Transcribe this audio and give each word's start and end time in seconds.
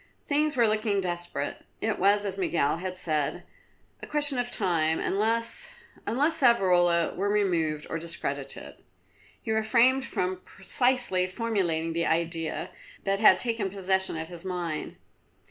Things 0.25 0.57
were 0.57 0.67
looking 0.67 0.99
desperate. 0.99 1.63
It 1.79 1.99
was, 1.99 2.25
as 2.25 2.35
Miguel 2.35 2.77
had 2.77 2.97
said, 2.97 3.43
a 4.01 4.07
question 4.07 4.39
of 4.39 4.49
time, 4.49 4.99
unless, 4.99 5.69
unless 6.07 6.41
Savrola 6.41 7.15
were 7.15 7.29
removed 7.31 7.85
or 7.87 7.99
discredited. 7.99 8.83
He 9.39 9.51
refrained 9.51 10.03
from 10.03 10.41
precisely 10.43 11.27
formulating 11.27 11.93
the 11.93 12.07
idea 12.07 12.71
that 13.03 13.19
had 13.19 13.37
taken 13.37 13.69
possession 13.69 14.17
of 14.17 14.29
his 14.29 14.43
mind. 14.43 14.95